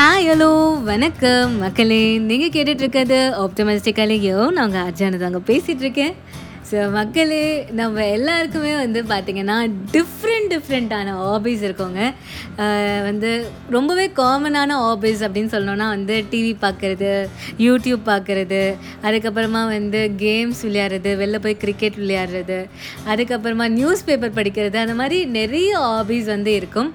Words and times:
Hi 0.00 0.26
hello 0.28 0.82
வணக்கம். 0.82 1.56
மக்களே 1.58 2.18
நீங்கள் 2.18 2.48
கேட்டுட்டு 2.48 2.82
இருக்கிறது 2.82 3.16
ஆப்டமிஸ்டிக்கலையோ 3.40 4.50
நாங்கள் 4.50 4.80
அர்ஜானு 4.80 4.88
அர்ஜானதாங்க 4.88 5.40
பேசிகிட்டு 5.46 5.84
இருக்கேன். 5.84 6.14
ஸோ 6.70 6.80
மக்களே 6.96 7.44
நம்ம 7.78 8.04
எல்லாருக்குமே 8.16 8.72
வந்து 8.82 9.00
பார்த்திங்கன்னா 9.12 9.56
டிஃப்ரெண்ட் 9.94 10.50
டிஃப்ரெண்ட்டான 10.52 11.14
ஹாபீஸ் 11.22 11.62
இருக்கோங்க. 11.68 12.00
வந்து 13.06 13.30
ரொம்பவே 13.76 14.06
காமனான 14.20 14.76
ஹாபீஸ் 14.84 15.22
அப்படின்னு 15.26 15.52
சொல்லணுன்னா 15.54 15.86
வந்து 15.94 16.16
டிவி 16.32 16.52
பார்க்குறது 16.64 17.10
யூடியூப் 17.66 18.02
பார்க்குறது 18.10 18.62
அதுக்கப்புறமா 19.08 19.62
வந்து 19.76 20.02
கேம்ஸ் 20.24 20.60
விளையாடுறது 20.66 21.12
வெளில 21.22 21.40
போய் 21.46 21.60
கிரிக்கெட் 21.64 21.98
விளையாடுறது 22.02 22.58
அதுக்கப்புறமா 23.12 23.66
நியூஸ் 23.78 24.06
பேப்பர் 24.10 24.38
படிக்கிறது 24.40 24.78
அந்த 24.84 24.96
மாதிரி 25.00 25.18
நிறைய 25.38 25.72
ஹாபீஸ் 25.88 26.28
வந்து 26.36 26.52
இருக்கும். 26.60 26.92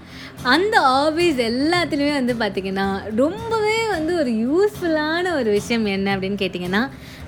அந்த 0.53 0.75
ஹாபீஸ் 0.91 1.39
எல்லாத்துலேயுமே 1.51 2.15
வந்து 2.21 2.33
பார்த்திங்கன்னா 2.41 2.87
ரொம்பவே 3.21 3.77
வந்து 3.95 4.13
ஒரு 4.21 4.31
யூஸ்ஃபுல்லான 4.45 5.33
ஒரு 5.39 5.49
விஷயம் 5.59 5.85
என்ன 5.97 6.15
அப்படின்னு 6.15 6.41
கேட்டிங்கன்னா 6.43 6.83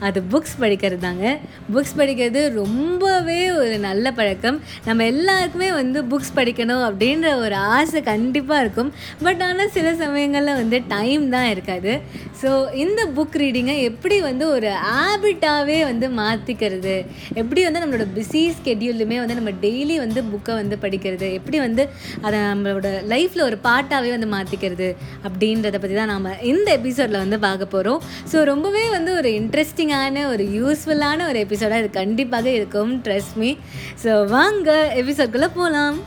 அது 0.07 0.19
புக்ஸ் 0.31 0.55
படிக்கிறது 0.61 1.01
தாங்க 1.05 1.25
புக்ஸ் 1.73 1.95
படிக்கிறது 1.99 2.41
ரொம்பவே 2.57 3.39
ஒரு 3.61 3.75
நல்ல 3.85 4.11
பழக்கம். 4.19 4.57
நம்ம 4.85 5.05
எல்லாருக்குமே 5.11 5.69
வந்து 5.71 5.99
புக்ஸ் 6.11 6.33
படிக்கணும் 6.35 6.83
அப்படின்ற 6.87 7.27
ஒரு 7.43 7.55
ஆசை 7.75 8.01
கண்டிப்பாக 8.11 8.63
இருக்கும். 8.63 8.89
பட் 9.25 9.41
ஆனால் 9.47 9.71
சில 9.77 9.93
சமயங்களில் 10.03 10.59
வந்து 10.61 10.79
டைம் 10.87 11.25
தான் 11.29 11.49
இருக்காது. 11.53 11.93
ஸோ 12.41 12.49
இந்த 12.83 13.01
புக் 13.17 13.37
ரீடிங்கை 13.41 13.75
எப்படி 13.89 14.17
வந்து 14.27 14.45
ஒரு 14.55 14.71
ஹேபிட்டாகவே 14.87 15.77
வந்து 15.89 16.09
மாற்றிக்கிறது 16.19 16.95
எப்படி 17.41 17.61
வந்து 17.67 17.81
நம்மளோட 17.83 18.07
பிஸி 18.17 18.43
ஸ்கெட்யூல்லுமே 18.57 19.17
வந்து 19.23 19.39
நம்ம 19.39 19.53
டெய்லி 19.65 19.97
வந்து 20.05 20.19
புக்கை 20.31 20.53
வந்து 20.61 20.75
படிக்கிறது? 20.85 21.29
எப்படி 21.39 21.59
வந்து 21.59 21.83
அதை 22.21 22.37
நம்மளோட 22.51 22.87
லைஃப்பில் 23.13 23.47
ஒரு 23.49 23.59
பாட்டாகவே 23.67 24.11
வந்து 24.15 24.29
மாற்றிக்கிறது 24.35 24.89
அப்படின்றத 25.23 25.77
பற்றி 25.79 25.97
தான் 26.01 26.13
நாம் 26.13 26.29
இந்த 26.51 26.67
எபிசோடில் 26.79 27.23
வந்து 27.23 27.39
பார்க்க 27.39 27.73
போகிறோம் 27.75 28.01
ஸோ 28.33 28.43
ரொம்பவே 28.43 28.85
வந்து 28.89 29.11
ஒரு 29.15 29.29
இன்ட்ரெஸ்டிங் 29.41 29.86
இன்ட்ரெஸ்டிங்கான 29.87 30.23
ஒரு 30.31 30.43
யூஸ்ஃபுல்லான 30.57 31.25
ஒரு 31.29 31.39
எபிசோடாக 31.45 31.81
இது 31.81 31.89
கண்டிப்பாக 32.01 32.47
இருக்கும். 32.59 32.91
ட்ரெஸ்ட் 33.05 33.35
மீ 33.41 33.49
ஸோ 34.03 34.11
வாங்க 34.35 34.69
எபிசோட்குள்ளே 35.01 35.49
போகலாம் 35.57 35.97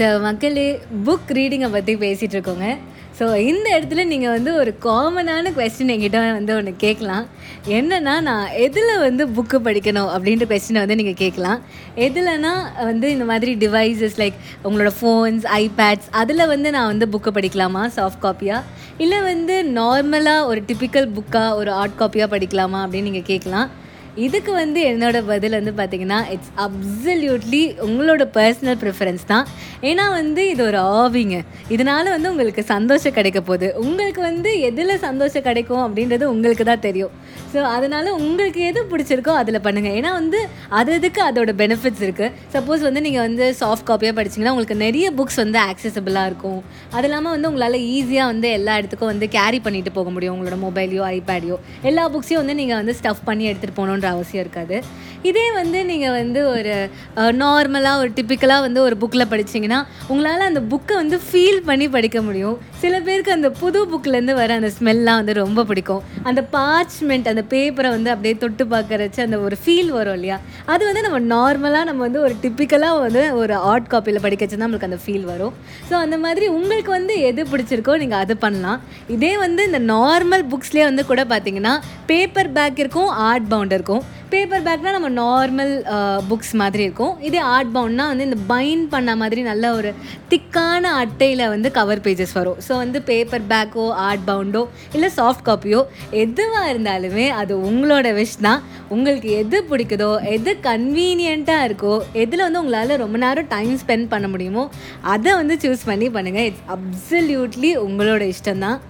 ஸோ 0.00 0.06
மக்களே 0.24 0.68
புக் 1.06 1.30
ரீடிங்கை 1.36 1.68
பற்றி 1.72 1.92
பேசிகிட்டு 2.02 2.36
இருக்கோங்க 2.36 2.66
ஸோ 3.18 3.24
இந்த 3.48 3.66
இடத்துல 3.76 4.02
நீங்கள் 4.10 4.32
வந்து 4.34 4.50
ஒரு 4.60 4.70
காமனான 4.84 5.50
கொஸ்டின் 5.56 5.92
என்கிட்ட 5.94 6.18
வந்து 6.36 6.52
ஒன்று 6.58 6.72
கேட்கலாம். 6.84 7.24
என்னன்னா 7.78 8.14
நான் 8.28 8.52
எதில் 8.66 8.92
வந்து 9.04 9.22
புக்கு 9.36 9.58
படிக்கணும் 9.66 10.08
அப்படின்ற 10.14 10.46
கொஸ்டினை 10.52 10.82
வந்து 10.84 10.98
நீங்கள் 11.00 11.18
கேட்கலாம். 11.22 11.58
எதுலனா 12.06 12.52
வந்து 12.90 13.06
இந்த 13.14 13.26
மாதிரி 13.32 13.54
டிவைசஸ் 13.64 14.16
லைக் 14.22 14.38
உங்களோட 14.66 14.92
ஃபோன்ஸ் 15.00 15.44
ஐபேட்ஸ் 15.60 16.08
அதில் 16.22 16.50
வந்து 16.54 16.70
நான் 16.76 16.90
வந்து 16.92 17.08
புக்கு 17.16 17.32
படிக்கலாமா? 17.38 17.82
சாஃப்ட் 17.98 18.24
காப்பியாக 18.24 18.66
இல்லை 19.04 19.20
வந்து 19.30 19.56
நார்மலாக 19.80 20.48
ஒரு 20.52 20.62
டிப்பிக்கல் 20.70 21.10
புக்காக 21.18 21.52
ஒரு 21.60 21.72
ஹார்ட் 21.78 22.00
காப்பியாக 22.00 22.34
படிக்கலாமா 22.36 22.80
அப்படின்னு 22.86 23.10
நீங்கள் 23.10 23.30
கேட்கலாம். 23.32 23.68
இதுக்கு 24.26 24.52
வந்து 24.60 24.80
என்னோட 24.90 25.18
பதில் 25.30 25.56
வந்து 25.58 25.72
பார்த்திங்கன்னா 25.80 26.18
இட்ஸ் 26.34 26.52
அப்சல்யூட்லி 26.66 27.62
உங்களோட 27.86 28.22
பர்சனல் 28.36 28.78
ப்ரிஃபரன்ஸ் 28.82 29.24
தான். 29.32 29.46
ஏன்னா 29.90 30.04
வந்து 30.18 30.42
இது 30.52 30.62
ஒரு 30.68 30.78
ஆவிங்க. 31.00 31.36
இதனால் 31.74 32.12
வந்து 32.14 32.30
உங்களுக்கு 32.32 32.62
சந்தோஷம் 32.74 33.16
கிடைக்க 33.18 33.40
போகுது. 33.50 33.68
உங்களுக்கு 33.84 34.22
வந்து 34.30 34.52
எதில் 34.68 34.94
சந்தோஷம் 35.06 35.46
கிடைக்கும் 35.48 35.84
அப்படின்றது 35.86 36.24
உங்களுக்கு 36.32 36.66
தான் 36.70 36.84
தெரியும். 36.88 37.14
ஸோ 37.52 37.60
அதனால் 37.76 38.08
உங்களுக்கு 38.18 38.60
எது 38.70 38.80
பிடிச்சிருக்கோ 38.90 39.32
அதில் 39.42 39.62
பண்ணுங்கள் 39.66 39.94
ஏன்னா 40.00 40.10
வந்து 40.18 40.40
அது 40.80 40.90
அதுக்கு 40.98 41.20
அதோட 41.28 41.52
பெனிஃபிட்ஸ் 41.62 42.02
இருக்குது 42.06 42.34
சப்போஸ் 42.54 42.82
வந்து 42.88 43.00
நீங்கள் 43.06 43.24
வந்து 43.26 43.46
சாஃப்ட் 43.60 43.88
காப்பியாக 43.88 44.16
படிச்சிங்கன்னா 44.18 44.52
உங்களுக்கு 44.54 44.76
நிறைய 44.84 45.06
புக்ஸ் 45.18 45.40
வந்து 45.42 45.58
ஆக்சசபிளாக 45.68 46.30
இருக்கும். 46.30 46.60
அது 46.96 47.06
இல்லாமல் 47.08 47.34
வந்து 47.36 47.48
உங்களால் 47.50 47.78
ஈஸியாக 47.96 48.32
வந்து 48.32 48.50
எல்லா 48.58 48.76
இடத்துக்கும் 48.80 49.12
வந்து 49.12 49.28
கேரி 49.36 49.60
பண்ணிட்டு 49.66 49.92
போக 49.98 50.10
முடியும். 50.16 50.34
உங்களோட 50.36 50.58
மொபைலையோ 50.66 51.04
ஐபேடையோ 51.16 51.58
எல்லா 51.90 52.04
புக்ஸையும் 52.14 52.42
வந்து 52.42 52.56
நீங்கள் 52.60 52.80
வந்து 52.82 52.96
ஸ்டஃப் 53.00 53.24
பண்ணி 53.30 53.44
எடுத்துகிட்டு 53.50 53.78
போகணும் 53.80 53.99
போகணுன்ற 54.00 54.16
அவசியம் 54.16 54.44
இருக்காது. 54.44 54.76
இதே 55.30 55.46
வந்து 55.60 55.78
நீங்கள் 55.90 56.16
வந்து 56.20 56.40
ஒரு 56.56 56.74
நார்மலாக 57.42 58.02
ஒரு 58.02 58.10
டிப்பிக்கலாக 58.18 58.66
வந்து 58.66 58.80
ஒரு 58.88 58.96
புக்கில் 59.02 59.30
படிச்சீங்கன்னா 59.32 59.78
உங்களால் 60.12 60.48
அந்த 60.50 60.62
புக்கை 60.72 60.94
வந்து 61.02 61.16
ஃபீல் 61.28 61.60
பண்ணி 61.70 61.88
படிக்க 61.96 62.18
முடியும். 62.28 62.58
சில 62.82 62.94
பேருக்கு 63.06 63.32
அந்த 63.36 63.48
புது 63.60 63.80
புக்லேருந்து 63.90 64.34
வர 64.40 64.54
அந்த 64.58 64.70
ஸ்மெல்லாம் 64.76 65.18
வந்து 65.20 65.34
ரொம்ப 65.40 65.64
பிடிக்கும். 65.70 66.02
அந்த 66.28 66.40
பார்ச்மெண்ட் 66.54 67.26
அந்த 67.32 67.42
பேப்பரை 67.52 67.88
வந்து 67.96 68.10
அப்படியே 68.12 68.34
தொட்டு 68.42 68.64
பார்க்கறச்சு 68.74 69.20
அந்த 69.26 69.38
ஒரு 69.46 69.56
ஃபீல் 69.62 69.90
வரும் 69.96 70.16
இல்லையா? 70.18 70.36
அது 70.72 70.82
வந்து 70.88 71.02
நம்ம 71.06 71.18
நார்மலாக 71.34 71.88
நம்ம 71.90 72.02
வந்து 72.06 72.20
ஒரு 72.26 72.34
டிப்பிக்கலாக 72.44 73.02
வந்து 73.06 73.22
ஒரு 73.40 73.56
ஆர்ட் 73.72 73.90
காப்பியில் 73.94 74.22
படிக்கச்சு 74.26 74.56
தான் 74.56 74.64
நம்மளுக்கு 74.66 74.90
அந்த 74.90 75.00
ஃபீல் 75.04 75.26
வரும். 75.32 75.54
ஸோ 75.90 75.94
அந்த 76.04 76.18
மாதிரி 76.24 76.48
உங்களுக்கு 76.58 76.92
வந்து 76.98 77.16
எது 77.30 77.44
பிடிச்சிருக்கோ 77.52 77.96
நீங்கள் 78.04 78.22
அது 78.24 78.36
பண்ணலாம். 78.44 78.80
இதே 79.16 79.32
வந்து 79.44 79.64
இந்த 79.70 79.82
நார்மல் 79.94 80.46
புக்ஸ்லேயே 80.54 80.86
வந்து 80.90 81.04
கூட 81.10 81.24
பார்த்தீங்கன்னா 81.34 81.74
பேப்பர் 82.12 82.52
பேக் 82.58 82.80
இருக்கும் 82.84 83.10
ஆர்ட் 83.28 83.50
பவுண்ட் 83.54 83.76
இருக்கும். 83.78 84.02
பேப்பர் 84.32 84.64
பேக்னால் 84.66 84.96
நம்ம 84.96 85.08
நார்மல் 85.22 85.72
புக்ஸ் 86.30 86.52
மாதிரி 86.60 86.82
இருக்கும். 86.86 87.14
இதே 87.28 87.40
ஆர்ட் 87.52 87.70
பவுண்ட்னா 87.76 88.04
வந்து 88.10 88.26
இந்த 88.28 88.38
பைண்ட் 88.50 88.84
பண்ண 88.94 89.10
மாதிரி 89.20 89.40
நல்ல 89.48 89.64
ஒரு 89.78 89.90
திக்கான 90.32 90.92
அட்டையில் 91.02 91.42
வந்து 91.54 91.68
கவர் 91.78 92.02
பேஜஸ் 92.04 92.34
வரும். 92.38 92.58
ஸோ 92.66 92.72
வந்து 92.82 92.98
பேப்பர் 93.10 93.46
பேக்கோ 93.52 93.86
ஆர்ட் 94.08 94.24
பவுண்டோ 94.30 94.62
இல்லை 94.96 95.10
சாஃப்ட் 95.18 95.46
காப்பியோ 95.48 95.80
எதுவாக 96.24 96.70
இருந்தாலுமே 96.72 97.26
அது 97.40 97.54
உங்களோட 97.70 98.12
விஷ் 98.20 98.36
தான். 98.48 98.62
உங்களுக்கு 98.96 99.30
எது 99.42 99.58
பிடிக்குதோ 99.70 100.12
எது 100.36 100.52
கன்வீனியண்ட்டாக 100.68 101.66
இருக்கோ 101.70 101.94
எதில் 102.24 102.46
வந்து 102.46 102.62
உங்களால் 102.62 103.00
ரொம்ப 103.04 103.18
நேரம் 103.24 103.50
டைம் 103.56 103.74
ஸ்பெண்ட் 103.82 104.12
பண்ண 104.14 104.28
முடியுமோ 104.34 104.64
அதை 105.14 105.32
வந்து 105.40 105.56
சூஸ் 105.64 105.88
பண்ணி 105.90 106.08
பண்ணுங்கள் 106.18 106.48
இட்ஸ் 106.50 106.64
அப்சல்யூட்லி 106.76 107.72
உங்களோட 107.88 108.22
இஷ்டம்தான். 108.36 108.80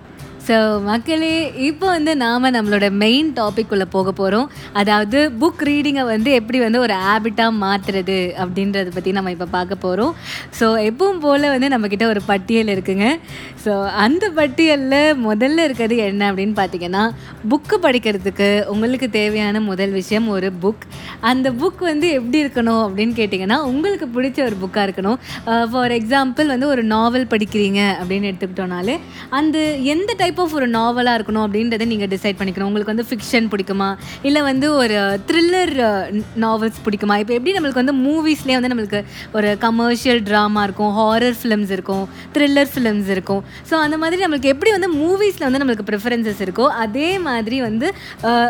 ஸோ 0.50 0.56
மக்களே 0.86 1.34
இப்போ 1.66 1.86
வந்து 1.86 2.12
நாம் 2.22 2.46
நம்மளோட 2.54 2.86
மெயின் 3.02 3.28
டாபிக் 3.32 3.72
உள்ள 3.74 3.84
போக 3.92 4.12
போகிறோம் 4.20 4.46
அதாவது 4.80 5.18
புக் 5.40 5.62
ரீடிங்கை 5.68 6.04
வந்து 6.10 6.30
எப்படி 6.38 6.58
வந்து 6.64 6.78
ஒரு 6.86 6.94
ஹேபிட்டாக 7.04 7.52
மாற்றுறது 7.62 8.16
அப்படின்றத 8.42 8.88
பற்றி 8.94 9.10
நம்ம 9.16 9.32
இப்போ 9.34 9.46
பார்க்க 9.56 9.84
போகிறோம் 9.84 10.12
ஸோ 10.60 10.68
எப்பவும் 10.88 11.20
போல் 11.24 11.46
வந்து 11.52 11.68
நம்மக்கிட்ட 11.74 12.06
ஒரு 12.12 12.22
பட்டியல் 12.30 12.72
இருக்குங்க. 12.74 13.06
ஸோ 13.64 13.74
அந்த 14.04 14.24
பட்டியலில் 14.38 15.16
முதல்ல 15.28 15.66
இருக்கிறது 15.68 15.96
என்ன 16.06 16.32
அப்படின்னு 16.32 16.56
பார்த்தீங்கன்னா 16.60 17.04
புக்கு 17.52 17.78
படிக்கிறதுக்கு 17.86 18.48
உங்களுக்கு 18.74 19.10
தேவையான 19.18 19.60
முதல் 19.70 19.94
விஷயம் 20.00 20.28
ஒரு 20.36 20.50
புக் 20.64 20.84
அந்த 21.30 21.48
புக் 21.62 21.84
வந்து 21.90 22.10
எப்படி 22.18 22.38
இருக்கணும் 22.44 22.82
அப்படின்னு 22.86 23.16
கேட்டிங்கன்னா 23.20 23.60
உங்களுக்கு 23.70 24.08
பிடிச்ச 24.16 24.38
ஒரு 24.48 24.58
புக்காக 24.64 24.86
இருக்கணும். 24.88 25.18
ஃபார் 25.72 25.96
எக்ஸாம்பிள் 25.98 26.52
வந்து 26.54 26.68
ஒரு 26.74 26.84
நாவல் 26.94 27.30
படிக்கிறீங்க 27.34 27.80
அப்படின்னு 28.00 28.30
எடுத்துக்கிட்டோனாலே 28.32 28.98
அந்த 29.40 29.58
எந்த 29.94 30.10
டைப் 30.20 30.38
ஆஃப் 30.42 30.54
ஒரு 30.58 30.66
நாவலாக 30.76 31.18
இருக்கணும் 31.18 31.44
அப்படின்றத 31.46 31.86
நீங்கள் 31.92 32.10
டிசைட் 32.14 32.38
பண்ணிக்கணும். 32.40 32.68
உங்களுக்கு 32.70 32.92
வந்து 32.94 33.06
ஃபிக்ஷன் 33.10 33.48
பிடிக்குமா? 33.52 33.88
இல்லை 34.28 34.42
வந்து 34.50 34.66
ஒரு 34.82 34.98
த்ரில்லர் 35.30 35.74
நாவல்ஸ் 36.44 36.80
பிடிக்குமா? 36.86 37.16
இப்போ 37.22 37.34
எப்படி 37.38 37.54
நம்மளுக்கு 37.58 37.82
வந்து 37.82 37.96
மூவிஸ்லேயே 38.06 38.58
வந்து 38.58 38.72
நம்மளுக்கு 38.74 39.02
ஒரு 39.38 39.50
கமர்ஷியல் 39.66 40.22
ட்ராமா 40.30 40.62
இருக்கும் 40.68 40.92
ஹாரர் 41.00 41.38
ஃபிலிம்ஸ் 41.42 41.74
இருக்கும் 41.76 42.04
த்ரில்லர் 42.36 42.70
ஃபிலிம்ஸ் 42.74 43.10
இருக்கும். 43.16 43.42
ஸோ 43.70 43.74
அந்த 43.84 43.98
மாதிரி 44.04 44.22
நம்மளுக்கு 44.24 44.52
எப்படி 44.54 44.72
வந்து 44.76 44.90
மூவிஸில் 45.00 45.46
வந்து 45.48 45.62
நம்மளுக்கு 45.62 45.88
ப்ரிஃபரன்சஸ் 45.90 46.42
இருக்கோ 46.46 46.66
அதே 46.84 47.08
மாதிரி 47.28 47.58
வந்து 47.68 47.86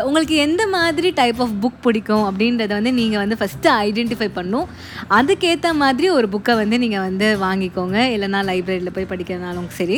உங்களுக்கு 0.07 0.35
எந்த 0.47 0.61
மாதிரி 0.75 1.11
டைப் 1.21 1.41
ஆஃப் 1.45 1.55
புக் 1.65 1.79
பிடிக்கும் 1.87 2.25
அப்படின்றத 2.29 2.71
வந்து 2.79 2.93
நீங்கள் 2.99 3.21
வந்து 3.23 3.37
ஃபஸ்ட்டு 3.41 3.73
ஐடென்டிஃபை 3.87 4.29
பண்ணும். 4.39 4.67
அதுக்கேற்ற 5.17 5.69
மாதிரி 5.83 6.09
ஒரு 6.17 6.27
புக்கை 6.33 6.53
வந்து 6.61 6.77
நீங்கள் 6.83 7.05
வந்து 7.07 7.27
வாங்கிக்கோங்க. 7.45 7.97
இல்லைனா 8.15 8.41
லைப்ரரியில் 8.49 8.93
போய் 8.97 9.09
படிக்கிறதுனாலும் 9.11 9.69
சரி. 9.79 9.97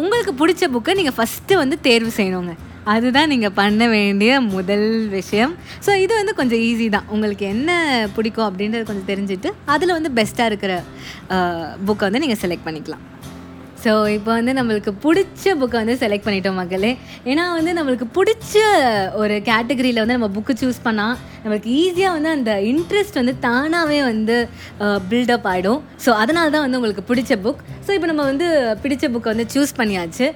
உங்களுக்கு 0.00 0.32
பிடிச்ச 0.40 0.64
புக்கை 0.74 0.95
நீங்கள் 1.00 1.16
ஃபஸ்ட்டு 1.18 1.60
வந்து 1.62 1.76
தேர்வு 1.88 2.12
செய்யணுங்க. 2.18 2.54
அதுதான் 2.92 3.30
நீங்கள் 3.32 3.54
பண்ண 3.58 3.82
வேண்டிய 3.94 4.32
முதல் 4.54 4.88
விஷயம். 5.16 5.52
ஸோ 5.84 5.90
இது 6.04 6.12
வந்து 6.20 6.34
கொஞ்சம் 6.40 6.62
ஈஸி 6.68 6.86
தான். 6.96 7.08
உங்களுக்கு 7.14 7.44
என்ன 7.54 7.70
பிடிக்கும் 8.16 8.48
அப்படின்றது 8.48 8.88
கொஞ்சம் 8.90 9.10
தெரிஞ்சுட்டு 9.12 9.50
அதில் 9.74 9.96
வந்து 9.98 10.10
பெஸ்ட்டாக 10.18 10.50
இருக்கிற 10.52 10.72
புக்கை 11.88 12.04
வந்து 12.08 12.22
நீங்கள் 12.24 12.42
செலக்ட் 12.44 12.66
பண்ணிக்கலாம். 12.68 13.04
ஸோ 13.84 13.92
இப்போ 14.16 14.30
வந்து 14.36 14.52
நம்மளுக்கு 14.58 14.92
பிடிச்ச 15.02 15.54
புக்கை 15.62 15.76
வந்து 15.82 15.96
செலக்ட் 16.02 16.26
பண்ணிட்டோம் 16.26 16.60
மக்களே. 16.60 16.92
ஏன்னா 17.30 17.44
வந்து 17.58 17.72
நம்மளுக்கு 17.78 18.06
பிடிச்ச 18.18 18.54
ஒரு 19.22 19.34
கேட்டகரியில் 19.48 20.02
வந்து 20.02 20.16
நம்ம 20.18 20.30
புக்கு 20.36 20.54
சூஸ் 20.62 20.80
பண்ணால் 20.86 21.18
நம்மளுக்கு 21.42 21.70
ஈஸியாக 21.82 22.16
வந்து 22.16 22.30
அந்த 22.36 22.52
இன்ட்ரெஸ்ட் 22.70 23.18
வந்து 23.20 23.34
தானாகவே 23.46 24.00
வந்து 24.10 24.36
பில்டப் 25.10 25.48
ஆகிடும் 25.52 25.80
ஸோ 26.04 26.12
அதனால 26.22 26.46
தான் 26.56 26.64
வந்து 26.66 26.78
உங்களுக்கு 26.80 27.04
பிடிச்ச 27.10 27.32
புக் 27.46 27.62
ஸோ 27.86 27.92
இப்போ 27.96 28.08
நம்ம 28.10 28.22
வந்து 28.30 28.46
பிடிச்ச 28.82 29.04
புக்கை 29.14 29.30
வந்து 29.32 29.46
சூஸ் 29.54 29.72
பண்ணியாச்சு. 29.80 30.26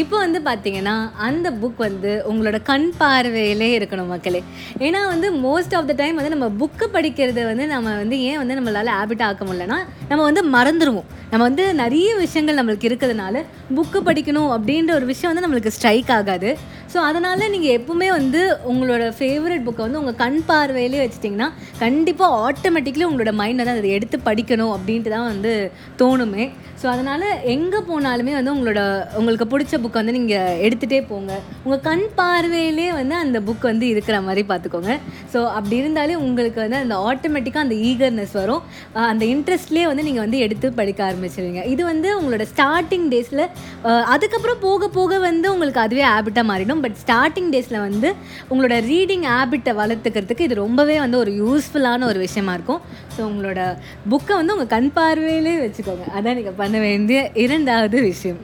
இப்போ 0.00 0.16
வந்து 0.24 0.40
பார்த்தீங்கன்னா 0.48 0.96
அந்த 1.28 1.48
புக் 1.62 1.80
வந்து 1.86 2.10
உங்களோட 2.30 2.58
கண் 2.70 2.88
பார்வையிலே 3.00 3.68
இருக்கணும் 3.78 4.12
மக்களே. 4.14 4.40
ஏன்னா 4.86 5.00
வந்து 5.14 5.28
மோஸ்ட் 5.46 5.74
ஆஃப் 5.78 5.88
த 5.90 5.96
டைம் 6.00 6.18
வந்து 6.20 6.34
நம்ம 6.34 6.48
புக்கு 6.60 6.86
படிக்கிறது 6.96 7.44
வந்து 7.50 7.64
நம்ம 7.74 7.96
வந்து 8.02 8.18
ஏன் 8.28 8.38
வந்து 8.42 8.56
நம்மளால் 8.58 8.92
ஹேபிட் 8.98 9.24
ஆக்க 9.28 9.44
முடியலன்னா 9.48 9.78
நம்ம 10.10 10.20
வந்து 10.28 10.44
மறந்துடுவோம் 10.56 11.08
நம்ம 11.32 11.42
வந்து 11.48 11.64
நிறைய 11.82 12.10
விஷயங்கள் 12.24 12.58
நம்மளுக்கு 12.60 12.88
இருக்கிறதுனால 12.90 13.42
புக்கு 13.76 13.98
படிக்கணும் 14.08 14.50
அப்படின்ற 14.56 14.92
ஒரு 14.98 15.06
விஷயம் 15.12 15.30
வந்து 15.32 15.44
நம்மளுக்கு 15.46 15.74
ஸ்ட்ரைக் 15.76 16.12
ஆகாது. 16.18 16.50
ஸோ 16.92 16.98
அதனால் 17.08 17.50
நீங்கள் 17.54 17.74
எப்பவுமே 17.78 18.08
வந்து 18.18 18.40
உங்களோட 18.70 19.02
ஃபேவரட் 19.18 19.66
புக்கை 19.66 19.82
வந்து 19.86 20.00
உங்கள் 20.02 20.18
கண் 20.22 20.40
பார்வையிலே 20.48 21.02
வச்சுட்டிங்கன்னா 21.02 21.48
கண்டிப்பாக 21.82 22.38
ஆட்டோமேட்டிக்லி 22.46 23.04
உங்களோட 23.08 23.32
மைண்டை 23.40 23.64
தான் 23.68 23.78
அதை 23.80 23.92
எடுத்து 23.98 24.18
படிக்கணும் 24.28 24.72
அப்படின்ட்டு 24.76 25.12
தான் 25.14 25.28
வந்து 25.32 25.52
தோணுமே. 26.00 26.46
ஸோ 26.80 26.86
அதனால் 26.92 27.24
எங்கே 27.54 27.78
போனாலுமே 27.88 28.32
வந்து 28.36 28.52
உங்களோட 28.56 28.80
உங்களுக்கு 29.20 29.46
பிடிச்ச 29.52 29.74
புக்கை 29.84 29.98
வந்து 30.00 30.14
நீங்கள் 30.18 30.60
எடுத்துகிட்டே 30.66 31.00
போங்க. 31.10 31.32
உங்கள் 31.64 31.82
கண் 31.88 32.04
பார்வையிலே 32.18 32.86
வந்து 32.98 33.14
அந்த 33.24 33.38
புக் 33.48 33.66
வந்து 33.70 33.86
இருக்கிற 33.94 34.16
மாதிரி 34.28 34.44
பார்த்துக்கோங்க. 34.50 34.94
ஸோ 35.32 35.40
அப்படி 35.56 35.76
இருந்தாலே 35.82 36.14
உங்களுக்கு 36.26 36.60
வந்து 36.64 36.80
அந்த 36.84 36.96
ஆட்டோமேட்டிக்காக 37.10 37.66
அந்த 37.66 37.78
ஈகர்னஸ் 37.90 38.34
வரும். 38.40 38.62
அந்த 39.12 39.24
இன்ட்ரெஸ்ட்லேயே 39.34 39.86
வந்து 39.90 40.06
நீங்கள் 40.08 40.24
வந்து 40.26 40.40
எடுத்து 40.46 40.70
படிக்க 40.80 41.02
ஆரம்பிச்சிருவீங்க. 41.10 41.62
இது 41.74 41.82
வந்து 41.92 42.08
உங்களோட 42.20 42.46
ஸ்டார்டிங் 42.54 43.08
டேஸில் 43.14 43.46
அதுக்கப்புறம் 44.14 44.62
போக 44.66 44.88
போக 44.98 45.18
வந்து 45.28 45.46
உங்களுக்கு 45.54 45.84
அதுவே 45.86 46.06
ஹேபிட்டாக 46.12 46.48
மாறிடும். 46.52 46.79
பட் 46.84 46.98
ஸ்டார்டிங் 47.02 47.50
டேஸில் 47.54 47.78
வந்து 47.86 48.08
உங்களோட 48.50 48.76
ரீடிங் 48.90 49.26
ஹேபிட்டை 49.32 49.74
வளர்த்துக்கிறதுக்கு 49.80 50.46
இது 50.48 50.62
ரொம்பவே 50.64 50.96
வந்து 51.04 51.18
ஒரு 51.22 51.32
யூஸ்ஃபுல்லான 51.42 52.06
ஒரு 52.12 52.20
விஷயமா 52.26 52.54
இருக்கும். 52.58 52.80
ஸோ 53.16 53.20
உங்களோட 53.30 53.60
புக்கை 54.12 54.36
வந்து 54.40 54.54
உங்கள் 54.56 54.72
கண் 54.76 54.92
பார்வையிலே 54.98 55.56
வச்சுக்கோங்க. 55.64 56.06
அதான் 56.18 56.38
நீங்கள் 56.40 56.58
பண்ண 56.62 56.78
வேண்டிய 56.88 57.18
இரண்டாவது 57.46 58.00
விஷயம். 58.12 58.40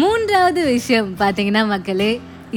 மூன்றாவது 0.00 0.62
விஷயம் 0.74 1.12
பார்த்தீங்கன்னா 1.20 1.64
மக்களே 1.74 2.10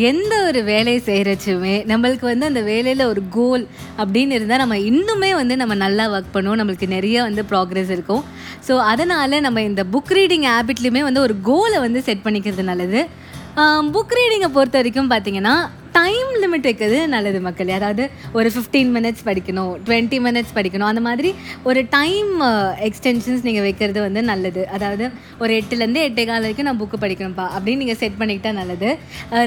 எந்த 0.10 0.34
ஒரு 0.48 0.60
வேலையை 0.70 1.00
செய்கிறச்சுமே 1.08 1.74
நம்மளுக்கு 1.90 2.26
வந்து 2.30 2.46
அந்த 2.50 2.62
வேலையில் 2.70 3.04
ஒரு 3.10 3.22
கோல் 3.36 3.64
அப்படின்னு 4.02 4.36
இருந்தால் 4.38 4.62
நம்ம 4.62 4.76
இன்னுமே 4.90 5.32
வந்து 5.40 5.56
நம்ம 5.62 5.74
நல்லா 5.86 6.04
ஒர்க் 6.14 6.36
பண்ணுவோம். 6.36 6.60
நம்மளுக்கு 6.62 6.88
நிறைய 6.96 7.18
வந்து 7.28 7.44
ப்ராக்ரெஸ் 7.50 7.92
இருக்கும். 7.96 8.24
ஸோ 8.68 8.74
அதனால் 8.92 9.44
நம்ம 9.46 9.62
இந்த 9.70 9.84
புக் 9.94 10.14
ரீடிங் 10.18 10.46
ஹேபிட்லேயுமே 10.52 11.02
வந்து 11.08 11.26
ஒரு 11.28 11.36
கோலை 11.50 11.80
வந்து 11.86 12.02
செட் 12.08 12.24
பண்ணிக்கிறது 12.26 12.66
நல்லது. 12.72 13.02
புக் 13.94 14.16
ரீடிங்கை 14.18 14.50
பொறுத்த 14.54 14.78
வரைக்கும் 14.78 15.12
பார்த்தீங்கன்னா 15.12 15.56
டைம் 15.98 16.30
லிமிட் 16.42 16.68
வைக்கிறது 16.68 16.98
நல்லது 17.14 17.40
மக்களே. 17.48 17.74
அதாவது 17.80 18.04
ஒரு 18.38 18.50
ஃபிஃப்டீன் 18.54 18.92
மினிட்ஸ் 18.98 19.24
படிக்கணும் 19.30 19.72
டுவெண்ட்டி 19.88 20.18
மினிட்ஸ் 20.28 20.54
படிக்கணும். 20.58 20.90
அந்த 20.92 21.02
மாதிரி 21.08 21.30
ஒரு 21.70 21.82
டைம் 21.96 22.32
எக்ஸ்டென்ஷன்ஸ் 22.88 23.44
நீங்கள் 23.48 23.66
வைக்கிறது 23.68 24.00
வந்து 24.06 24.22
நல்லது. 24.32 24.62
அதாவது 24.76 25.06
ஒரு 25.44 25.52
எட்டுலேருந்து 25.60 26.04
எட்டே 26.08 26.26
கால 26.30 26.42
வரைக்கும் 26.46 26.70
நான் 26.70 26.80
புக்கு 26.82 27.00
படிக்கணும்ப்பா 27.06 27.48
அப்படின்னு 27.56 27.82
நீங்கள் 27.84 28.00
செட் 28.04 28.18
பண்ணிக்கிட்டால் 28.22 28.58
நல்லது. 28.62 28.92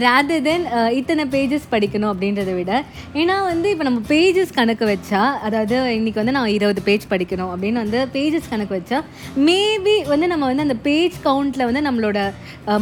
ரேதர் 0.06 0.44
தென் 0.48 0.66
இத்தனை 1.00 1.26
பேஜஸ் 1.36 1.66
படிக்கணும் 1.74 2.10
அப்படின்றத 2.12 2.54
விட 2.58 2.72
ஏன்னா 3.22 3.38
வந்து 3.50 3.70
இப்போ 3.74 3.86
நம்ம 3.90 4.02
பேஜஸ் 4.12 4.54
கணக்கு 4.58 4.86
வச்சா 4.92 5.22
அதாவது 5.48 5.76
இன்றைக்கி 5.98 6.20
வந்து 6.22 6.36
நான் 6.38 6.52
இருபது 6.58 6.82
பேஜ் 6.90 7.06
படிக்கணும் 7.14 7.50
அப்படின்னு 7.54 7.82
வந்து 7.84 8.00
பேஜஸ் 8.16 8.50
கணக்கு 8.52 8.74
வச்சா 8.78 9.00
மேபி 9.48 9.96
வந்து 10.12 10.28
நம்ம 10.34 10.44
வந்து 10.52 10.66
அந்த 10.68 10.78
பேஜ் 10.88 11.18
கவுண்ட்டில் 11.28 11.68
வந்து 11.70 11.84
நம்மளோட 11.88 12.18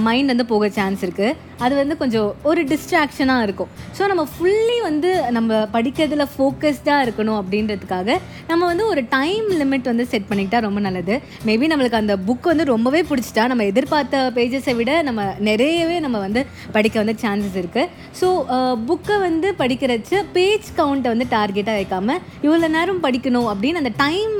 மைண்ட் 0.08 0.32
வந்து 0.32 0.46
போக 0.52 0.68
சான்ஸ் 0.78 1.02
இருக்குது 1.06 1.32
அது 1.64 1.74
வந்து 1.80 1.94
கொஞ்சம் 2.02 2.28
ஒரு 2.50 2.60
டிஸ்ட்ராக்ஷனாக 2.72 3.46
இருக்கும். 3.46 3.70
ஸோ 3.96 4.02
நம்ம 4.12 4.24
ஃபுல்லி 4.32 4.78
வந்து 4.88 5.10
நம்ம 5.36 5.58
படிக்கிறதுல 5.74 6.26
ஃபோக்கஸ்டாக 6.34 7.04
இருக்கணும் 7.06 7.38
அப்படின்றதுக்காக 7.40 8.18
நம்ம 8.50 8.62
வந்து 8.70 8.84
ஒரு 8.92 9.02
டைம் 9.16 9.48
லிமிட் 9.60 9.90
வந்து 9.92 10.06
செட் 10.12 10.28
பண்ணிக்கிட்டா 10.30 10.60
ரொம்ப 10.66 10.80
நல்லது. 10.86 11.14
மேபி 11.48 11.70
நம்மளுக்கு 11.72 12.00
அந்த 12.02 12.16
புக் 12.28 12.50
வந்து 12.52 12.66
ரொம்பவே 12.74 13.02
பிடிச்சிட்டா 13.10 13.44
நம்ம 13.52 13.66
எதிர்பார்த்த 13.72 14.24
பேஜஸை 14.38 14.74
விட 14.80 14.90
நம்ம 15.08 15.20
நிறையவே 15.50 15.98
நம்ம 16.06 16.20
வந்து 16.26 16.40
படிக்க 16.76 16.96
வந்து 17.02 17.16
சான்சஸ் 17.24 17.58
இருக்குது 17.62 17.88
ஸோ 18.20 18.28
புக்கை 18.88 19.18
வந்து 19.26 19.50
படிக்கிறச்சு 19.62 20.16
பேஜ் 20.36 20.68
கவுண்ட்டை 20.80 21.10
வந்து 21.14 21.28
டார்கெட்டாக 21.36 21.78
வைக்காமல் 21.80 22.20
இவ்வளோ 22.46 22.70
நேரம் 22.76 23.02
படிக்கணும் 23.06 23.48
அப்படின்னு 23.52 23.82
அந்த 23.82 23.94
டைம் 24.04 24.36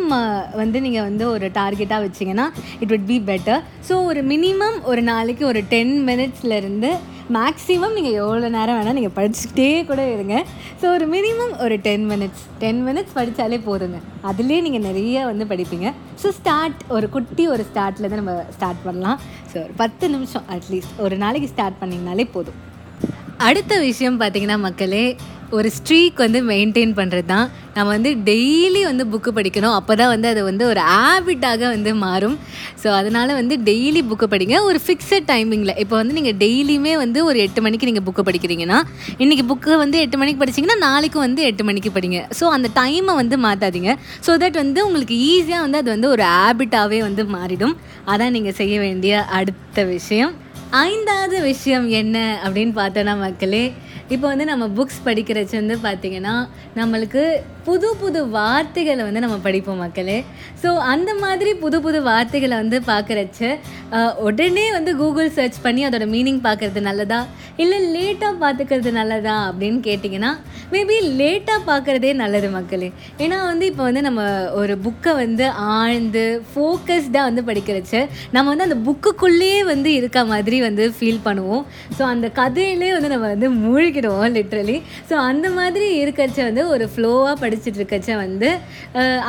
வந்து 0.63 0.79
நீங்கள் 0.87 1.07
வந்து 1.09 1.25
ஒரு 1.35 1.47
டார்கெட்டாக 1.61 2.01
வச்சிங்கன்னா 2.07 2.47
it 2.83 2.93
will 2.95 3.09
be 3.13 3.19
better 3.31 3.63
so 3.89 3.97
ஒரு 4.11 4.23
மினிமம் 4.33 4.79
ஒரு 4.93 5.03
நாளைக்கு 5.11 5.45
ஒரு 5.53 5.63
டென் 5.73 5.95
மினிட்ஸ்லேருந்து 6.09 6.91
மேக்ஸிமம் 7.37 7.95
நீங்கள் 7.99 8.17
எவ்வளோ 8.23 8.49
நேரம் 8.57 8.79
வேணால் 8.79 8.99
நீங்கள் 8.99 9.15
படிச்சுக்கிட்டே 9.19 9.69
கூட 9.91 10.01
இருங்க. 10.15 10.37
ஸோ 10.81 10.87
ஒரு 10.97 11.07
மினிமம் 11.15 11.55
ஒரு 11.65 11.77
டென் 11.87 12.07
மினிட்ஸ் 12.13 12.45
டென் 12.63 12.83
மினிட்ஸ் 12.89 13.17
படித்தாலே 13.19 13.59
போதுங்க. 13.69 14.01
அதுலேயே 14.31 14.61
நீங்கள் 14.67 14.87
நிறைய 14.89 15.25
வந்து 15.31 15.47
படிப்பீங்க. 15.53 15.91
ஸோ 16.23 16.31
ஸ்டார்ட் 16.41 16.83
ஒரு 16.97 17.09
குட்டி 17.17 17.47
ஒரு 17.55 17.65
ஸ்டார்ட்லேருந்து 17.71 18.23
நம்ம 18.23 18.35
ஸ்டார்ட் 18.57 18.83
பண்ணலாம். 18.89 19.21
ஸோ 19.53 19.57
ஒரு 19.65 19.75
பத்து 19.83 20.09
நிமிஷம் 20.17 20.47
அட்லீஸ்ட் 20.57 21.01
ஒரு 21.07 21.17
நாளைக்கு 21.25 21.51
ஸ்டார்ட் 21.55 21.81
பண்ணிங்கனாலே 21.83 22.27
போதும். 22.37 22.59
அடுத்த 23.49 23.75
விஷயம் 23.89 24.19
பார்த்தீங்கன்னா 24.21 24.59
மக்களே 24.67 25.05
ஒரு 25.57 25.69
ஸ்ட்ரீக் 25.77 26.19
வந்து 26.25 26.41
மெயின்டைன் 26.51 26.93
பண்ணுறது 26.99 27.27
தான் 27.33 27.47
நம்ம 27.77 27.89
வந்து 27.95 28.11
டெய்லி 28.29 28.81
வந்து 28.89 29.05
புக்கு 29.13 29.31
படிக்கணும். 29.37 29.75
அப்போ 29.79 29.93
தான் 30.01 30.11
வந்து 30.13 30.29
அது 30.33 30.41
வந்து 30.49 30.65
ஒரு 30.73 30.81
ஹேபிட்டாக 30.91 31.63
வந்து 31.75 31.91
மாறும். 32.05 32.37
ஸோ 32.83 32.89
அதனால் 32.99 33.33
வந்து 33.41 33.55
டெய்லி 33.69 34.01
புக்கு 34.11 34.27
படிங்க. 34.35 34.57
ஒரு 34.69 34.79
ஃபிக்ஸட் 34.85 35.27
டைமிங்கில் 35.33 35.75
இப்போ 35.83 35.95
வந்து 36.01 36.17
நீங்கள் 36.19 36.37
டெய்லியுமே 36.45 36.95
வந்து 37.05 37.19
ஒரு 37.29 37.39
எட்டு 37.47 37.63
மணிக்கு 37.67 37.89
நீங்கள் 37.91 38.07
புக்கு 38.09 38.25
படிக்கிறீங்கன்னா 38.29 38.79
இன்றைக்கி 39.25 39.47
புக்கு 39.53 39.73
வந்து 39.85 39.99
எட்டு 40.05 40.21
மணிக்கு 40.23 40.43
படிச்சீங்கன்னா 40.43 40.79
நாளைக்கு 40.89 41.21
வந்து 41.27 41.43
எட்டு 41.51 41.67
மணிக்கு 41.71 41.93
படிங்க. 41.97 42.21
ஸோ 42.41 42.47
அந்த 42.59 42.71
டைமை 42.81 43.15
வந்து 43.23 43.39
மாற்றாதீங்க 43.47 43.93
ஸோ 44.29 44.35
தட் 44.45 44.61
வந்து 44.65 44.81
உங்களுக்கு 44.89 45.17
ஈஸியாக 45.33 45.67
வந்து 45.67 45.81
அது 45.83 45.91
வந்து 45.97 46.11
ஒரு 46.15 46.25
ஹேபிட்டாகவே 46.37 47.01
வந்து 47.09 47.25
மாறிடும். 47.37 47.77
அதான் 48.13 48.35
நீங்கள் 48.39 48.59
செய்ய 48.63 48.77
வேண்டிய 48.87 49.25
அடுத்த 49.41 49.85
விஷயம். 49.97 50.33
ஐந்தாவது 50.81 51.37
விஷயம் 51.43 51.87
என்ன 51.93 52.17
அப்படின்னு 52.45 52.73
பார்த்தோன்னா 52.75 53.15
மக்களே 53.19 53.65
இப்போ 54.09 54.27
வந்து 54.27 54.45
நம்ம 54.45 54.65
புக்ஸ் 54.69 55.03
படிக்கிறச்சு 55.05 55.55
வந்து 55.57 55.75
பார்த்திங்கன்னா 55.83 56.35
நம்மளுக்கு 56.77 57.25
புது 57.67 57.89
புது 58.03 58.21
வார்த்தைகளை 58.37 59.03
வந்து 59.09 59.25
நம்ம 59.25 59.37
படிப்போம் 59.47 59.83
மக்களே. 59.85 60.19
ஸோ 60.63 60.71
அந்த 60.93 61.11
மாதிரி 61.25 61.51
புது 61.63 61.79
புது 61.85 61.99
வார்த்தைகளை 62.11 62.57
வந்து 62.63 62.79
பார்க்குறச்ச 62.93 63.41
உடனே 64.27 64.67
வந்து 64.77 64.93
கூகுள் 65.01 65.35
சர்ச் 65.39 65.59
பண்ணி 65.65 65.83
அதோட 65.87 66.05
மீனிங் 66.13 66.43
பார்க்குறது 66.47 66.81
நல்லதா? 66.89 67.21
இல்லை 67.63 67.79
லேட்டாக 67.95 68.35
பார்த்துக்கிறது 68.43 68.91
நல்லதா 68.99 69.35
அப்படின்னு 69.49 69.81
கேட்டிங்கன்னா 69.89 70.31
மேபி 70.73 70.95
லேட்டாக 71.19 71.61
பார்க்குறதே 71.71 72.11
நல்லது 72.21 72.49
மக்களே. 72.55 72.89
ஏன்னா 73.25 73.39
வந்து 73.49 73.65
இப்போ 73.71 73.83
வந்து 73.89 74.03
நம்ம 74.07 74.23
ஒரு 74.61 74.75
புக்கை 74.85 75.13
வந்து 75.21 75.47
ஆழ்ந்து 75.75 76.25
ஃபோக்கஸ்டாக 76.53 77.27
வந்து 77.29 77.43
படிக்கிறச்ச 77.49 77.95
நம்ம 78.37 78.47
வந்து 78.53 78.67
அந்த 78.69 78.79
புக்குக்குள்ளேயே 78.89 79.61
வந்து 79.73 79.91
இருக்க 79.99 80.21
மாதிரி 80.33 80.59
வந்து 80.69 80.87
ஃபீல் 80.99 81.23
பண்ணுவோம். 81.27 81.65
ஸோ 81.99 82.03
அந்த 82.13 82.27
கதையிலே 82.41 82.91
வந்து 82.97 83.13
நம்ம 83.15 83.29
வந்து 83.35 83.51
மூழ்கிடுவோம் 83.65 84.33
லிட்ரலி 84.39 84.79
ஸோ 85.11 85.17
அந்த 85.31 85.47
மாதிரி 85.59 85.89
இருக்கிறச்ச 86.05 86.41
வந்து 86.51 86.65
ஒரு 86.75 86.87
ஃப்ளோவாக 86.95 87.37
படிச்சுட்டு 87.53 87.81
இருக்கச்ச 87.83 88.11
வந்து 88.25 88.51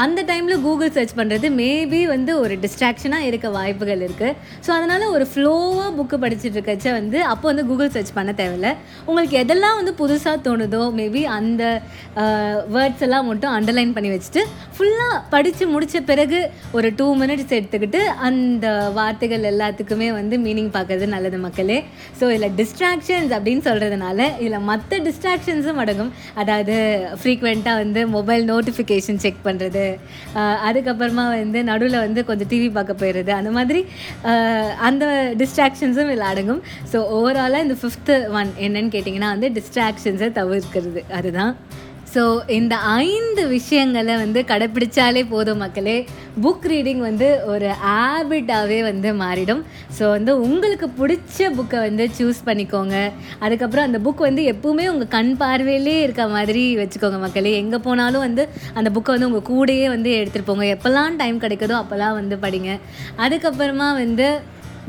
அந்த 0.06 0.20
டைமில் 0.32 0.62
கூகுள் 0.68 0.94
சர்ச் 0.98 1.16
பண்ணுறது 1.20 1.48
மேபி 1.62 2.02
வந்து 2.16 2.32
ஒரு 2.44 2.56
டிஸ்ட்ராக்ஷனாக 2.64 3.28
இருக்க 3.30 3.48
வாய்ப்புகள் 3.58 4.04
இருக்குது 4.08 4.36
ஸோ 4.66 4.70
அதனால் 4.78 5.06
ஒரு 5.16 5.26
ஃப்ளோவாக 5.32 5.90
புக்கு 5.98 6.18
படிச்சுட்டு 6.24 6.58
இருக்கச்ச 6.58 6.88
வந்து 7.00 7.18
அப்போ 7.32 7.46
வந்து 7.52 7.66
கூகுள் 7.70 7.92
சர்ச் 7.96 8.12
பண்ண 8.18 8.32
தேவையில்ல. 8.40 8.70
உங்களுக்கு 9.08 9.36
எதெல்லாம் 9.44 9.78
வந்து 9.80 9.94
புதுசாக 10.02 10.38
தோணுதோ 10.48 10.82
மேபி 11.00 11.22
அந்த 11.38 11.64
வேர்ட்ஸ் 12.76 13.04
எல்லாம் 13.08 13.28
மட்டும் 13.32 13.54
அண்டர்லைன் 13.58 13.94
பண்ணி 13.96 14.10
வச்சுட்டு 14.14 14.42
ஃபுல்லாக 14.76 15.18
படித்து 15.34 15.64
முடித்த 15.74 16.02
பிறகு 16.12 16.40
ஒரு 16.78 16.90
டூ 17.00 17.08
மினிட்ஸ் 17.22 17.56
எடுத்துக்கிட்டு 17.58 18.02
அந்த 18.28 18.68
வார்த்தைகள் 18.98 19.50
எல்லாத்துக்குமே 19.52 20.10
வந்து 20.20 20.38
மீனிங் 20.46 20.72
பார்க்கறது 20.78 21.08
நல்லது 21.16 21.40
மக்களே. 21.46 21.80
ஸோ 22.20 22.24
இதில் 22.36 22.56
டிஸ்ட்ராக்ஷன்ஸ் 22.62 23.34
அப்படின்னு 23.38 23.66
சொல்கிறதுனால 23.70 24.20
இதில் 24.42 24.68
மற்ற 24.72 25.00
டிஸ்ட்ராக்ஷன்ஸும் 25.08 25.82
அடங்கும். 25.84 26.12
அதாவது 26.42 26.76
ஃப்ரீக்வெண்ட்டாக 27.22 27.82
வந்து 27.84 28.04
மொபைல் 28.16 28.44
நோட்டிஃபிகேஷன் 28.52 29.22
செக் 29.26 29.44
பண்ணுறது 29.48 29.86
அதுக்கப்புறமா 30.68 31.26
வந்து 31.36 31.62
நடுவில் 31.72 31.98
வந்து 32.06 32.24
கொஞ்சம் 32.30 32.50
டிவி 32.54 32.70
பார்க்க 32.78 33.02
போயிடுறது 33.02 33.34
அந்த 33.40 33.52
மாதிரி 33.58 33.82
அந்த 34.90 35.06
டிஸ்ட்ராக்ஷன்ஸும் 35.44 36.12
இதில் 36.12 36.30
அடங்கும். 36.34 36.62
ஸோ 36.94 37.00
ஓவராலாக 37.18 37.66
இந்த 37.68 37.78
ஃபிஃப்த்து 37.84 38.16
ஒன் 38.40 38.52
என்னன்னு 38.68 38.94
கேட்டிங்கன்னா 38.98 39.32
வந்து 39.36 39.50
டிஸ்ட்ராக்ஷன்ஸை 39.60 40.30
தவிர்க்கிறது 40.40 41.04
அதுதான். 41.20 41.54
ஸோ 42.14 42.24
இந்த 42.58 42.76
ஐந்து 43.06 43.44
விஷயங்களை 43.54 44.16
வந்து 44.24 44.40
கடைப்பிடிச்சாலே 44.50 45.22
போதும் 45.32 45.62
மக்களே. 45.64 45.96
புக் 46.44 46.66
ரீடிங் 46.72 47.02
வந்து 47.08 47.28
ஒரு 47.54 47.68
ஹேபிட்டாகவே 47.84 48.80
வந்து 48.90 49.10
மாறிடும். 49.22 49.62
ஸோ 49.98 50.04
வந்து 50.16 50.32
உங்களுக்கு 50.46 50.88
பிடிச்ச 51.00 51.50
புக்கை 51.58 51.80
வந்து 51.88 52.06
சூஸ் 52.18 52.42
பண்ணிக்கோங்க. 52.50 52.96
அதுக்கப்புறம் 53.46 53.88
அந்த 53.90 54.02
புக் 54.06 54.24
வந்து 54.30 54.44
எப்பவுமே 54.54 54.86
உங்கள் 54.94 55.12
கண் 55.18 55.34
பார்வையிலே 55.42 55.96
இருக்க 56.06 56.26
மாதிரி 56.36 56.64
வச்சுக்கோங்க 56.82 57.20
மக்களே. 57.26 57.54
எங்கே 57.64 57.80
போனாலும் 57.88 58.26
வந்து 58.28 58.46
அந்த 58.80 58.92
புக்கை 58.98 59.14
வந்து 59.16 59.30
உங்கள் 59.32 59.48
கூடயே 59.52 59.88
வந்து 59.96 60.12
எடுத்துகிட்டு 60.22 60.50
போங்க. 60.52 60.66
எப்போல்லாம் 60.76 61.20
டைம் 61.22 61.44
கிடைக்குதோ 61.46 61.78
அப்போல்லாம் 61.84 62.18
வந்து 62.22 62.38
படிங்க. 62.46 62.74
அதுக்கப்புறமா 63.26 63.90
வந்து 64.04 64.28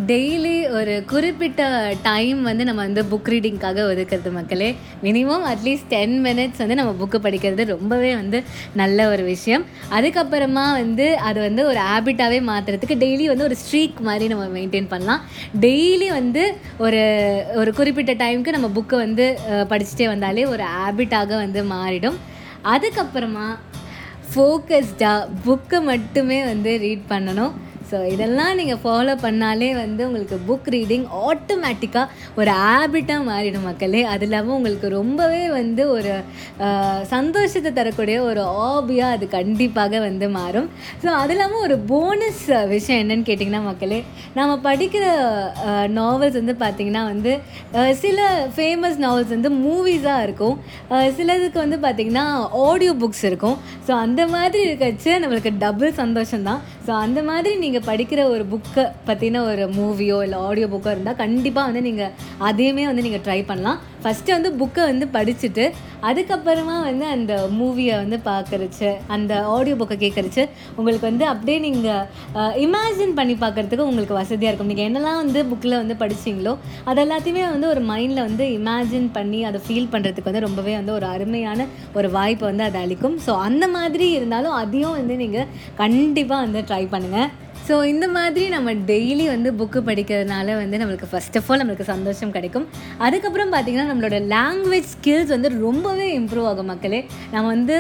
டெய்லி 0.06 0.70
ஒரு 0.78 0.94
குறிப்பிட்ட 1.10 1.62
டைம் 2.02 2.42
வந்து 2.42 2.64
நம்ம 2.68 2.80
வந்து 2.82 3.02
புக் 3.10 3.28
ரீடிங்க்காக 3.32 3.82
ஒதுக்கிறது 3.90 4.30
மக்களே. 4.32 4.70
மினிமம் 5.02 5.44
அட்லீஸ்ட் 5.50 5.86
டென் 5.88 6.16
மினிட்ஸ் 6.24 6.60
வந்து 6.62 6.74
நம்ம 6.74 6.92
புக்கு 7.00 7.18
படிக்கிறது 7.26 7.64
ரொம்பவே 7.64 8.14
வந்து 8.14 8.38
நல்ல 8.80 9.06
ஒரு 9.10 9.24
விஷயம். 9.24 9.64
அதுக்கப்புறமா 9.96 10.64
வந்து 10.80 11.06
அது 11.28 11.40
வந்து 11.40 11.64
ஒரு 11.66 11.80
ஹேபிட்டாகவே 11.90 12.40
மாற்றுறதுக்கு 12.50 12.96
டெய்லி 13.04 13.26
வந்து 13.32 13.44
ஒரு 13.44 13.56
ஸ்ட்ரீக் 13.62 14.00
மாதிரி 14.08 14.28
நம்ம 14.32 14.46
மெயின்டைன் 14.58 14.88
பண்ணலாம். 14.88 15.22
டெய்லி 15.60 16.08
வந்து 16.08 16.44
ஒரு 16.78 17.02
ஒரு 17.54 17.72
குறிப்பிட்ட 17.74 18.14
டைமுக்கு 18.14 18.56
நம்ம 18.56 18.70
புக்கு 18.78 18.98
வந்து 19.04 19.26
படிச்சுட்டே 19.72 20.06
வந்தாலே 20.06 20.46
ஒரு 20.54 20.66
ஹேபிட்டாக 20.78 21.30
வந்து 21.44 21.62
மாறிடும். 21.74 22.18
அதுக்கப்புறமா 22.74 23.46
ஃபோக்கஸ்டாக 24.34 25.30
புக்கை 25.46 25.80
மட்டுமே 25.82 26.40
வந்து 26.44 26.70
ரீட் 26.84 27.06
பண்ணணும். 27.08 27.54
ஸோ 27.94 27.98
இதெல்லாம் 28.12 28.54
நீங்கள் 28.60 28.80
ஃபாலோ 28.82 29.16
பண்ணாலே 29.24 29.68
வந்து 29.80 30.02
உங்களுக்கு 30.06 30.36
புக் 30.46 30.68
ரீடிங் 30.74 31.04
ஆட்டோமேட்டிக்காக 31.26 32.06
ஒரு 32.40 32.52
ஹேபிட்டாக 32.62 33.22
மாறிடும் 33.28 33.66
மக்களே. 33.68 34.00
அது 34.12 34.24
இல்லாமல் 34.26 34.54
உங்களுக்கு 34.56 34.86
ரொம்பவே 34.96 35.42
வந்து 35.58 35.82
ஒரு 35.96 36.12
சந்தோஷத்தை 37.12 37.70
தரக்கூடிய 37.78 38.16
ஒரு 38.30 38.42
ஹாபியாக 38.56 39.16
அது 39.16 39.26
கண்டிப்பாக 39.36 40.00
வந்து 40.06 40.28
மாறும். 40.38 40.68
ஸோ 41.02 41.08
அது 41.20 41.34
இல்லாமல் 41.34 41.64
ஒரு 41.66 41.76
போனஸ் 41.92 42.42
விஷயம் 42.74 43.00
என்னன்னு 43.02 43.28
கேட்டிங்கன்னா 43.28 43.62
மக்களே 43.68 44.00
நம்ம 44.38 44.56
படிக்கிற 44.68 45.04
நாவல்ஸ் 45.98 46.38
வந்து 46.40 46.56
பார்த்திங்கன்னா 46.64 47.04
வந்து 47.12 47.32
சில 48.02 48.18
ஃபேமஸ் 48.56 48.98
நாவல்ஸ் 49.04 49.34
வந்து 49.36 49.52
மூவிஸாக 49.64 50.24
இருக்கும். 50.26 50.56
சிலதுக்கு 51.18 51.58
வந்து 51.64 51.78
பார்த்திங்கன்னா 51.86 52.26
ஆடியோ 52.66 52.94
புக்ஸ் 53.04 53.24
இருக்கும். 53.30 53.56
ஸோ 53.86 53.92
அந்த 54.04 54.22
மாதிரி 54.34 54.60
இருக்கச்சு 54.68 55.12
நம்மளுக்கு 55.24 55.52
டபுள் 55.64 55.98
சந்தோஷம் 56.02 56.46
தான் 56.50 56.60
ஸோ 56.86 56.92
அந்த 57.04 57.20
மாதிரி 57.28 57.50
நீங்கள் 57.64 57.86
படிக்கிற 57.88 58.20
ஒரு 58.32 58.44
புக்கை 58.52 58.84
பற்றின 59.08 59.42
ஒரு 59.50 59.64
மூவியோ 59.78 60.16
இல்லை 60.24 60.38
ஆடியோ 60.48 60.66
புக்கோ 60.72 60.90
இருந்தால் 60.94 61.20
கண்டிப்பாக 61.22 61.68
வந்து 61.68 61.82
நீங்கள் 61.88 62.12
அதையுமே 62.48 62.84
வந்து 62.90 63.04
நீங்கள் 63.06 63.24
ட்ரை 63.26 63.40
பண்ணலாம். 63.50 63.80
ஃபஸ்ட்டு 64.04 64.34
வந்து 64.36 64.50
புக்கை 64.60 64.82
வந்து 64.90 65.06
படிச்சுட்டு 65.16 65.66
அதுக்கப்புறமா 66.08 66.76
வந்து 66.88 67.04
அந்த 67.14 67.34
மூவியை 67.58 67.94
வந்து 68.02 68.16
பார்க்கறச்சு 68.30 68.88
அந்த 69.14 69.34
ஆடியோ 69.52 69.76
புக்கை 69.82 69.96
கேட்கறச்சு 70.02 70.42
உங்களுக்கு 70.78 71.06
வந்து 71.10 71.24
அப்படியே 71.32 71.58
நீங்கள் 71.66 72.58
இமேஜின் 72.64 73.14
பண்ணி 73.18 73.36
பார்க்கறதுக்கு 73.44 73.88
உங்களுக்கு 73.90 74.14
வசதியாக 74.20 74.50
இருக்கும். 74.50 74.70
நீங்கள் 74.72 74.88
என்னெல்லாம் 74.88 75.20
வந்து 75.22 75.42
புக்கில் 75.50 75.80
வந்து 75.82 75.96
படிச்சிங்களோ 76.02 76.54
அது 76.90 77.00
எல்லாத்தையுமே 77.04 77.44
வந்து 77.54 77.68
ஒரு 77.74 77.82
மைண்டில் 77.92 78.26
வந்து 78.28 78.46
இமேஜின் 78.58 79.08
பண்ணி 79.16 79.40
அதை 79.50 79.60
ஃபீல் 79.68 79.90
பண்ணுறதுக்கு 79.94 80.30
வந்து 80.30 80.46
ரொம்பவே 80.46 80.74
வந்து 80.80 80.94
ஒரு 80.98 81.08
அருமையான 81.14 81.66
ஒரு 81.98 82.10
வாய்ப்பை 82.18 82.46
வந்து 82.50 82.66
அது 82.68 82.78
அளிக்கும். 82.84 83.16
ஸோ 83.26 83.34
அந்த 83.46 83.64
மாதிரி 83.76 84.08
இருந்தாலும் 84.18 84.58
அதையும் 84.62 84.98
வந்து 85.00 85.16
நீங்கள் 85.22 85.48
கண்டிப்பாக 85.82 86.44
வந்து 86.46 86.62
ட்ரை 86.70 86.84
பண்ணுங்கள் 86.94 87.30
ஸோ 87.68 87.74
இந்த 87.90 88.06
மாதிரி 88.14 88.46
நம்ம 88.54 88.72
டெய்லி 88.90 89.26
வந்து 89.32 89.50
புக்கு 89.58 89.80
படிக்கிறதுனால 89.86 90.56
வந்து 90.60 90.76
நம்மளுக்கு 90.80 91.08
ஃபர்ஸ்ட் 91.12 91.36
ஆஃப் 91.38 91.48
ஆல் 91.50 91.60
நம்மளுக்கு 91.60 91.86
சந்தோஷம் 91.92 92.32
கிடைக்கும். 92.36 92.66
அதுக்கப்புறம் 93.06 93.52
பார்த்திங்கன்னா 93.54 93.86
நம்மளோட 93.90 94.18
லாங்குவேஜ் 94.34 94.90
ஸ்கில்ஸ் 94.94 95.32
வந்து 95.34 95.50
ரொம்பவே 95.64 96.06
இம்ப்ரூவ் 96.18 96.48
ஆகும் 96.50 96.70
மக்களே. 96.72 97.00
நம்ம 97.34 97.46
வந்து 97.54 97.76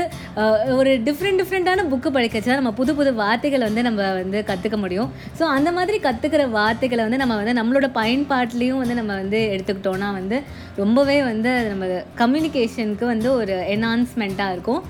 ஒரு 0.78 0.92
டிஃப்ரெண்ட் 1.08 1.40
டிஃப்ரெண்ட்டான 1.42 1.86
புக்கு 1.92 2.10
படிக்கச்சா 2.16 2.58
நம்ம 2.60 2.72
புது 2.80 2.94
புது 3.00 3.12
வார்த்தைகளை 3.22 3.64
வந்து 3.68 3.84
நம்ம 3.88 4.08
வந்து 4.20 4.40
கற்றுக்க 4.50 4.78
முடியும். 4.84 5.12
ஸோ 5.38 5.44
அந்த 5.58 5.72
மாதிரி 5.78 5.98
கற்றுக்கிற 6.08 6.48
வார்த்தைகளை 6.58 7.02
வந்து 7.08 7.22
நம்ம 7.24 7.38
வந்து 7.42 7.58
நம்மளோட 7.60 7.88
பயன்பாட்டிலையும் 8.00 8.82
வந்து 8.84 8.98
நம்ம 9.02 9.14
வந்து 9.22 9.40
எடுத்துக்கிட்டோன்னா 9.54 10.10
வந்து 10.20 10.38
ரொம்பவே 10.82 11.20
வந்து 11.30 11.50
அது 11.60 11.70
நம்ம 11.74 11.86
கம்யூனிகேஷனுக்கு 12.22 13.06
வந்து 13.14 13.30
ஒரு 13.40 13.56
என்ஹான்ஸ்மெண்ட்டாக 13.76 14.54
இருக்கும். 14.56 14.82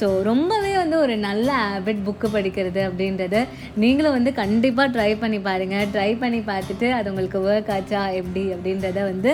ஸோ 0.00 0.06
ரொம்பவே 0.28 0.70
வந்து 0.76 0.96
ஒரு 1.04 1.14
நல்ல 1.26 1.48
ஹேபிட் 1.72 2.04
புக்கு 2.06 2.28
படிக்கிறது 2.36 2.80
அப்படின்றத 2.88 3.36
நீங்களும் 3.82 4.16
வந்து 4.18 4.30
கண்டிப்பாக 4.40 4.92
ட்ரை 4.94 5.10
பண்ணி 5.18 5.38
பாருங்கள் 5.48 5.90
ட்ரை 5.94 6.10
பண்ணி 6.22 6.40
பார்த்துட்டு 6.50 6.88
அது 6.98 7.10
உங்களுக்கு 7.12 7.40
ஒர்க் 7.48 7.72
ஆச்சா 7.76 8.02
எப்படி 8.20 8.44
அப்படின்றத 8.54 9.00
வந்து 9.10 9.32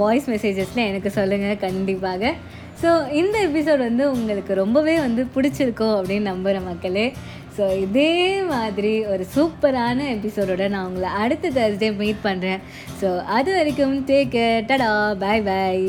வாய்ஸ் 0.00 0.28
மெசேஜஸில் 0.34 0.88
எனக்கு 0.90 1.10
சொல்லுங்கள் 1.18 1.62
கண்டிப்பாக. 1.66 2.32
ஸோ 2.82 2.90
இந்த 3.20 3.36
எபிசோட் 3.48 3.86
வந்து 3.88 4.04
உங்களுக்கு 4.12 4.54
ரொம்பவே 4.62 4.94
வந்து 5.06 5.24
பிடிச்சிருக்கோம் 5.34 5.96
அப்படின்னு 5.98 6.30
நம்புகிற 6.32 6.60
மக்களே. 6.70 7.06
ஸோ 7.56 7.64
இதே 7.82 8.12
மாதிரி 8.52 8.92
ஒரு 9.12 9.24
சூப்பரான 9.34 10.08
எபிசோடோட 10.14 10.64
நான் 10.68 10.88
உங்களை 10.88 11.10
அடுத்த 11.22 11.52
தேர்ஸ்டே 11.58 11.90
மீட் 12.00 12.24
பண்ணுறேன் 12.24 12.64
ஸோ 13.02 13.10
அது 13.36 13.52
வரைக்கும் 13.58 13.94
டேக் 14.10 14.36
டடா 14.70 14.90
பாய் 15.22 15.46
பாய் 15.50 15.86